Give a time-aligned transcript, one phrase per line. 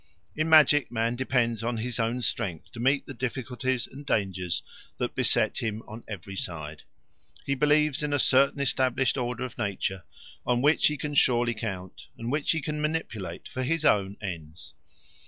[0.35, 4.63] In magic man depends on his own strength to meet the difficulties and dangers
[4.97, 6.81] that beset him on every side.
[7.45, 10.03] He believes in a certain established order of nature
[10.43, 14.73] on which he can surely count, and which he can manipulate for his own ends.